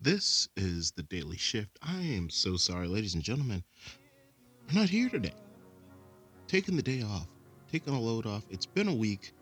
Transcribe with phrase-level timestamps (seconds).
[0.00, 1.76] This is the Daily Shift.
[1.82, 3.64] I am so sorry, ladies and gentlemen.
[4.68, 5.34] We're not here today.
[6.46, 7.26] Taking the day off,
[7.72, 8.44] taking a load off.
[8.48, 9.32] It's been a week.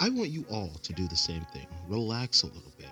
[0.00, 1.66] I want you all to do the same thing.
[1.88, 2.88] Relax a little bit.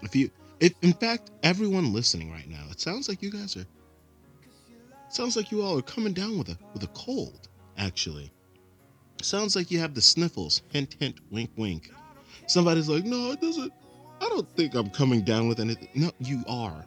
[0.00, 0.30] If you,
[0.60, 3.66] if in fact, everyone listening right now, it sounds like you guys are.
[5.10, 7.48] Sounds like you all are coming down with a with a cold.
[7.76, 8.30] Actually,
[9.24, 10.62] sounds like you have the sniffles.
[10.70, 11.90] Hint, hint, wink, wink.
[12.46, 13.72] Somebody's like, no, it doesn't.
[14.20, 15.88] I don't think I'm coming down with anything.
[15.94, 16.84] No, you are.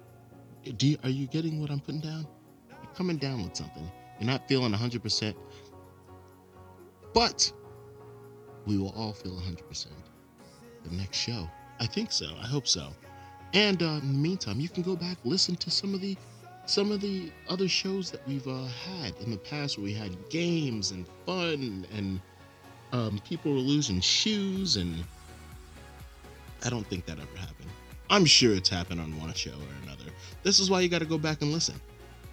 [0.77, 2.27] Do you, are you getting what I'm putting down?
[2.69, 3.89] You're coming down with something.
[4.19, 5.35] You're not feeling 100%.
[7.13, 7.51] But
[8.65, 9.87] we will all feel 100%
[10.83, 11.49] the next show.
[11.79, 12.27] I think so.
[12.41, 12.93] I hope so.
[13.53, 16.15] And uh, in the meantime, you can go back listen to some of the
[16.69, 20.29] some of the other shows that we've uh, had in the past, where we had
[20.29, 22.21] games and fun, and
[22.93, 25.03] um, people were losing shoes, and
[26.63, 27.69] I don't think that ever happened.
[28.11, 30.11] I'm sure it's happened on one show or another.
[30.43, 31.81] This is why you got to go back and listen.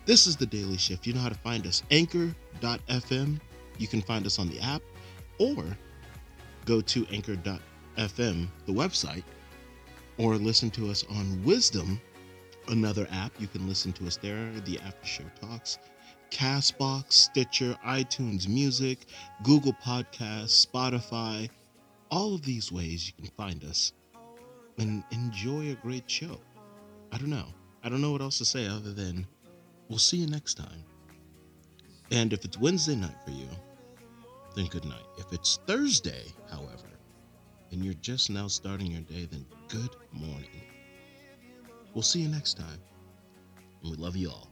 [0.05, 1.07] This is the Daily Shift.
[1.07, 1.83] You know how to find us.
[1.91, 3.41] Anchor.fm.
[3.79, 4.83] You can find us on the app,
[5.39, 5.65] or
[6.67, 9.25] go to Anchor.fm, the website,
[10.19, 11.99] or listen to us on Wisdom,
[12.69, 13.33] another app.
[13.39, 15.79] You can listen to us there, the After Show Talks,
[16.31, 19.07] Castbox, Stitcher, iTunes Music,
[19.43, 21.49] Google Podcasts, Spotify.
[22.11, 23.93] All of these ways you can find us
[24.79, 26.41] and enjoy a great show.
[27.13, 27.49] I don't know.
[27.83, 29.27] I don't know what else to say other than
[29.89, 30.85] we'll see you next time.
[32.11, 33.49] And if it's Wednesday night for you,
[34.55, 35.05] then good night.
[35.19, 36.89] If it's Thursday, however,
[37.73, 39.91] and you're just now starting your day, then good.
[41.97, 42.79] We'll see you next time.
[43.83, 44.51] And we love you all.